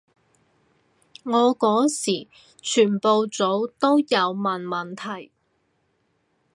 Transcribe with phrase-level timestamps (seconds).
[1.25, 2.27] 我嗰時
[2.59, 5.29] 全部組都有問問題